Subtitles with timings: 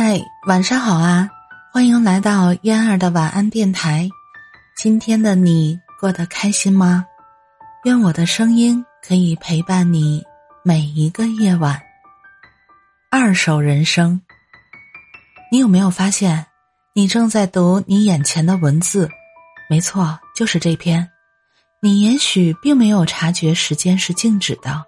[0.00, 1.28] 嗨，晚上好啊！
[1.72, 4.08] 欢迎来到嫣儿的晚安电台。
[4.76, 7.04] 今天的你过得开心吗？
[7.82, 10.22] 愿我的声音可以陪伴你
[10.62, 11.82] 每一个夜晚。
[13.10, 14.22] 二手人生，
[15.50, 16.46] 你有没有发现，
[16.94, 19.10] 你正在读你眼前的文字？
[19.68, 21.10] 没错，就是这篇。
[21.82, 24.80] 你也许并没有察觉时间是静止的，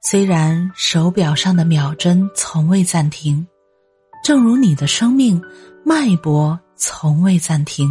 [0.00, 3.44] 虽然手表上的秒针从未暂停。
[4.22, 5.42] 正如你的生命
[5.84, 7.88] 脉搏从未暂停，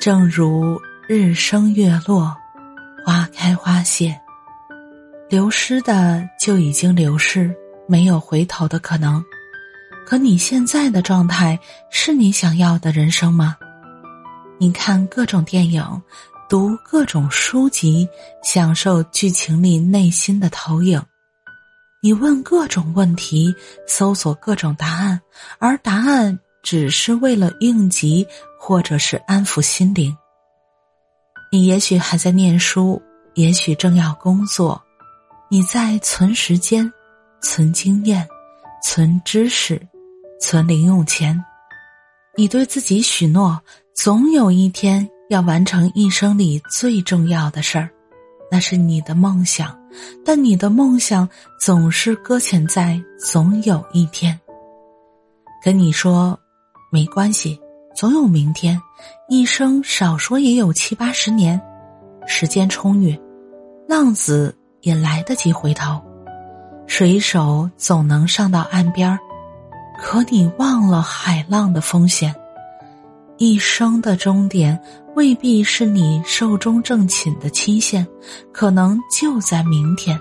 [0.00, 2.36] 正如日升月落，
[3.04, 4.18] 花开花谢，
[5.28, 7.54] 流失的就已经流逝，
[7.86, 9.24] 没有回头的可能。
[10.06, 11.58] 可你现在的状态
[11.90, 13.56] 是你想要的人生吗？
[14.58, 15.84] 你看各种电影，
[16.48, 18.08] 读各种书籍，
[18.42, 21.00] 享受剧情里内心的投影。
[22.00, 23.52] 你问各种问题，
[23.86, 25.20] 搜索各种答案，
[25.58, 28.24] 而答案只是为了应急，
[28.58, 30.16] 或者是安抚心灵。
[31.50, 33.02] 你也许还在念书，
[33.34, 34.80] 也许正要工作，
[35.50, 36.90] 你在存时间、
[37.40, 38.28] 存经验、
[38.84, 39.80] 存知识、
[40.40, 41.42] 存零用钱。
[42.36, 43.60] 你对自己许诺，
[43.92, 47.90] 总有一天要完成一生里最重要的事儿，
[48.52, 49.77] 那是你的梦想。
[50.24, 51.28] 但你的梦想
[51.60, 54.38] 总是搁浅在总有一天。
[55.62, 56.38] 跟你说，
[56.90, 57.60] 没关系，
[57.94, 58.80] 总有明天。
[59.28, 61.60] 一生少说也有七八十年，
[62.26, 63.18] 时间充裕，
[63.88, 66.00] 浪子也来得及回头，
[66.86, 69.18] 水手总能上到岸边儿。
[70.00, 72.34] 可你忘了海浪的风险。
[73.38, 74.78] 一生的终点
[75.14, 78.04] 未必是你寿终正寝的期限，
[78.52, 80.18] 可能就在明天。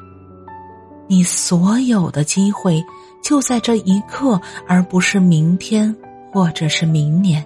[1.08, 2.84] 你所有的机会
[3.24, 5.94] 就在这一刻，而不是明天
[6.32, 7.44] 或者是明年。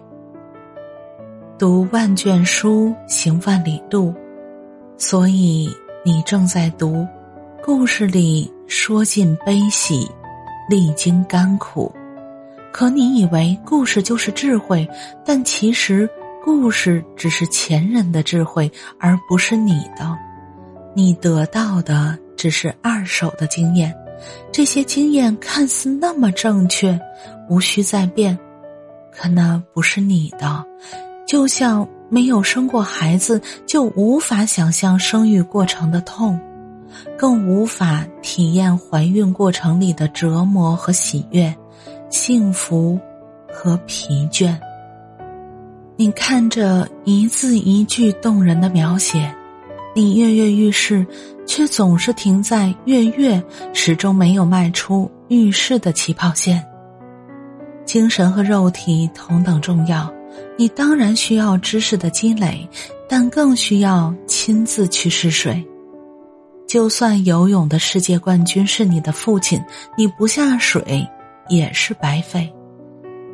[1.57, 4.13] 读万卷书，行万里路，
[4.97, 5.69] 所以
[6.03, 7.07] 你正在读，
[7.63, 10.05] 故事里说尽悲喜，
[10.69, 11.93] 历经甘苦。
[12.71, 14.87] 可你以为故事就是智慧，
[15.25, 16.09] 但其实
[16.43, 20.17] 故事只是前人的智慧，而不是你的。
[20.95, 23.93] 你得到的只是二手的经验，
[24.51, 26.99] 这些经验看似那么正确，
[27.49, 28.37] 无需再变，
[29.11, 30.65] 可那不是你的。
[31.27, 36.37] 就像没有生过孩子，就无法想象生育过程的痛，
[37.17, 41.55] 更无法体验怀孕过程里的折磨和喜悦。
[42.11, 42.99] 幸福
[43.49, 44.53] 和疲倦。
[45.95, 49.33] 你看着一字一句动人的描写，
[49.95, 51.05] 你跃跃欲试，
[51.47, 53.41] 却总是停在跃跃，
[53.73, 56.61] 始终没有迈出浴室的起跑线。
[57.85, 60.13] 精神和肉体同等重要，
[60.57, 62.67] 你当然需要知识的积累，
[63.07, 65.65] 但更需要亲自去试水。
[66.67, 69.61] 就算游泳的世界冠军是你的父亲，
[69.97, 71.07] 你不下水。
[71.51, 72.51] 也是白费。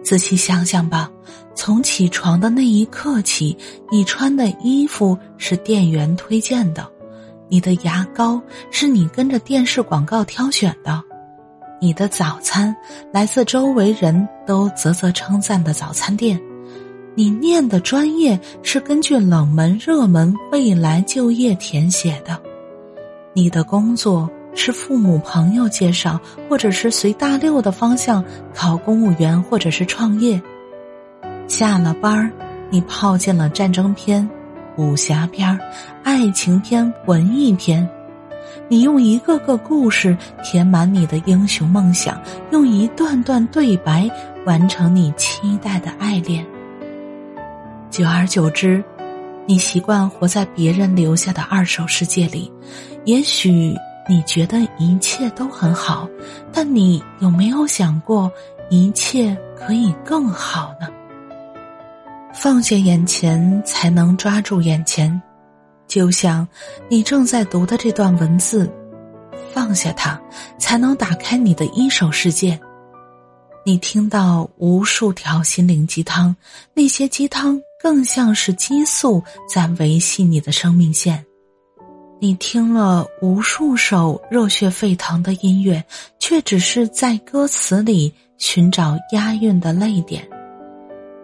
[0.03, 1.09] 仔细想想吧，
[1.53, 3.55] 从起床的那一刻起，
[3.91, 6.89] 你穿的衣服是店员推荐的，
[7.47, 8.41] 你的牙膏
[8.71, 11.03] 是你跟着电视广告挑选的，
[11.79, 12.75] 你的早餐
[13.13, 16.41] 来自周围人都啧啧称赞的早餐店，
[17.15, 22.41] 你念的专业是根据冷门、热门、未来就业填写的，
[23.33, 24.27] 你的工作。
[24.57, 26.19] 是父母朋友介绍，
[26.49, 28.25] 或者是随大溜的方向
[28.55, 30.41] 考公务员，或者是创业。
[31.47, 32.31] 下了班儿，
[32.71, 34.27] 你泡进了战争片、
[34.75, 35.57] 武侠片、
[36.03, 37.87] 爱情片、文艺片。
[38.67, 42.19] 你用一个个故事填满你的英雄梦想，
[42.51, 44.09] 用一段段对白
[44.45, 46.43] 完成你期待的爱恋。
[47.91, 48.83] 久而久之，
[49.45, 52.51] 你习惯活在别人留下的二手世界里，
[53.05, 53.73] 也许。
[54.09, 56.07] 你觉得一切都很好，
[56.53, 58.31] 但你有没有想过，
[58.69, 60.87] 一切可以更好呢？
[62.33, 65.21] 放下眼前，才能抓住眼前。
[65.87, 66.47] 就像
[66.89, 68.71] 你正在读的这段文字，
[69.53, 70.19] 放下它，
[70.57, 72.59] 才能打开你的一手世界。
[73.65, 76.33] 你听到无数条心灵鸡汤，
[76.73, 81.25] 那些鸡汤更像是激素，在维系你的生命线。
[82.19, 85.83] 你听了无数首热血沸腾的音乐，
[86.17, 90.27] 却只是在歌词里寻找押韵的泪点。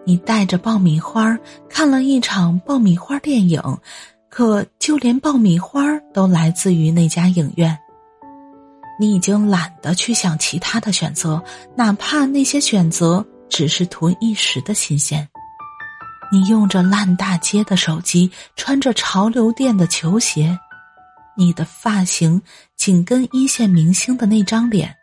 [0.04, 1.36] 你带着爆米花
[1.68, 3.60] 看了一场爆米花电影，
[4.28, 7.76] 可就连爆米花都来自于那家影院。
[9.00, 11.42] 你已经懒得去想其他的选择，
[11.74, 15.28] 哪怕那些选择只是图一时的新鲜。
[16.30, 20.56] 你用着烂大街的手机，穿着潮流店的球鞋，
[21.36, 22.40] 你的发型
[22.76, 24.94] 紧跟一线明星的那张脸。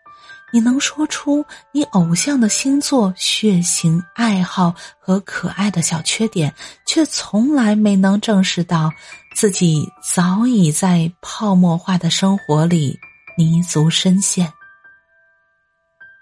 [0.54, 6.54] 你能说出你偶像的星座、血型、爱好和可爱的小缺点，
[6.86, 8.92] 却从来没能正视到
[9.34, 13.00] 自己早已在泡沫化的生活里
[13.38, 14.52] 泥足深陷。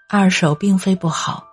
[0.08, 1.44] 二手并非不好，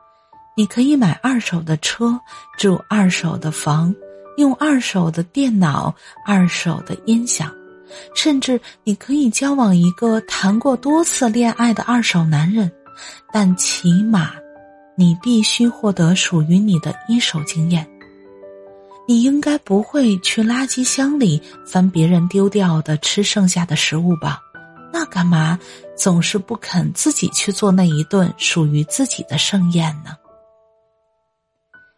[0.55, 2.19] 你可以买二手的车，
[2.59, 3.91] 住二手的房，
[4.37, 5.91] 用二手的电脑、
[6.23, 7.51] 二手的音响。
[8.13, 12.71] 甚至你可以交往一个谈过多次恋爱的二手男人，
[13.31, 14.31] 但起码，
[14.95, 17.87] 你必须获得属于你的一手经验。
[19.07, 24.41] 你应该不会去垃圾箱里翻别人丢掉的吃剩下的食物吧？
[24.91, 25.57] 那干嘛
[25.95, 30.15] 总是不肯自己去做那一顿属于自己的盛宴呢？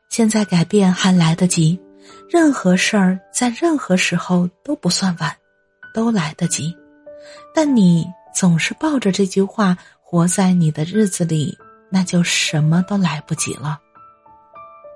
[0.10, 1.80] 现在改变还来得及，
[2.30, 5.36] 任何事儿在任何时候都不算晚。
[5.94, 6.76] 都来得及，
[7.54, 11.58] 但你总是抱着这句话活在你的日子里，
[11.90, 13.80] 那就什么都来不及了。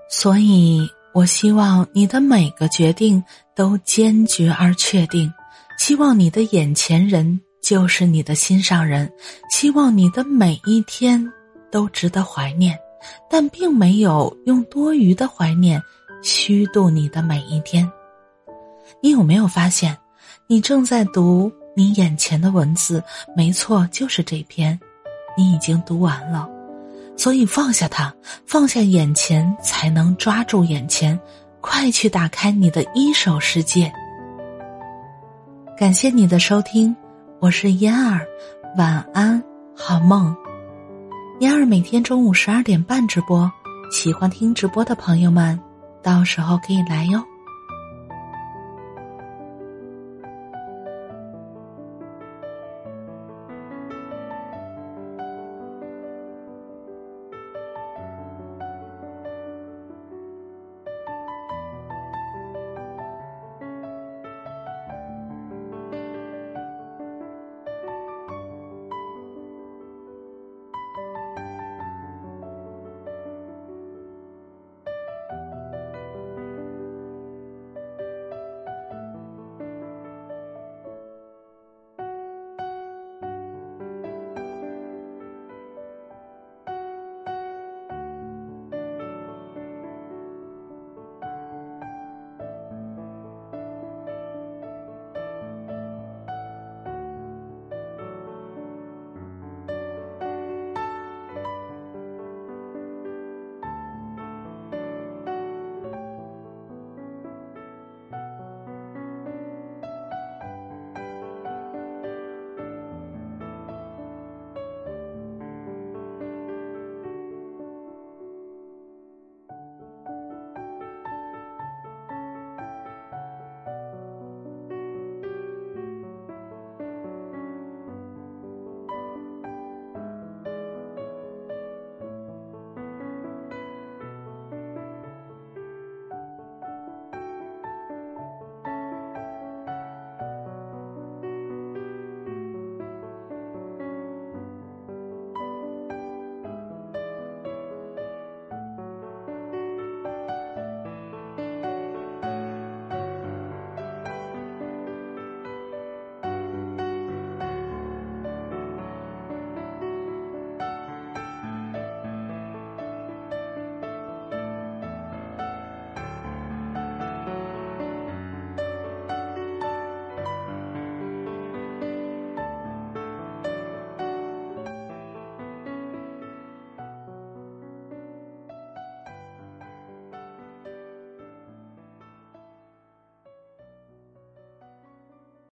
[0.10, 3.24] 所以我希望你的每个决定
[3.56, 5.31] 都坚决而确定，
[5.78, 9.12] 希望你的眼前人就是你的心上人，
[9.50, 11.31] 希望你的每一天
[11.72, 12.78] 都值得怀念，
[13.30, 15.81] 但并没有用多余的怀念
[16.22, 17.92] 虚度你的每一天。
[19.01, 19.98] 你有没有发现？
[20.48, 23.01] 你正在读你眼前的文字，
[23.36, 24.78] 没错，就是这篇，
[25.38, 26.48] 你已经读完了，
[27.16, 28.13] 所以放下它，
[28.45, 31.18] 放下眼前，才能抓住眼前，
[31.62, 33.92] 快去打开你的一手世界。
[35.78, 36.96] 感谢你的收听，
[37.39, 38.28] 我是嫣儿，
[38.78, 39.42] 晚安，
[39.75, 40.36] 好梦。
[41.39, 43.51] 嫣儿每天中午十二点半直播，
[43.89, 45.60] 喜欢听直播的朋友们，
[46.04, 47.24] 到时候可以来哟。